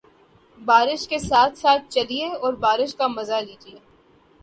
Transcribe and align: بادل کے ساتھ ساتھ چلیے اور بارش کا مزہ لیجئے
بادل 0.59 1.05
کے 1.09 1.19
ساتھ 1.19 1.57
ساتھ 1.57 1.83
چلیے 1.89 2.27
اور 2.27 2.53
بارش 2.59 2.95
کا 2.95 3.07
مزہ 3.07 3.39
لیجئے 3.45 3.79